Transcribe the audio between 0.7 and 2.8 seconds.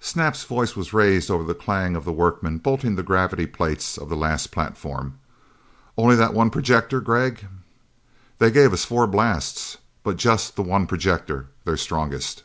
was raised over the clang of the workmen